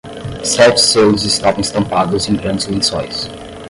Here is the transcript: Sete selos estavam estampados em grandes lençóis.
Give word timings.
Sete 0.43 0.79
selos 0.81 1.23
estavam 1.25 1.61
estampados 1.61 2.27
em 2.27 2.35
grandes 2.35 2.65
lençóis. 2.65 3.29